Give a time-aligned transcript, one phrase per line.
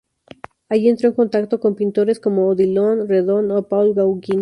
[0.69, 4.39] Allí entró en contacto con pintores como Odilon Redon o Paul Gauguin.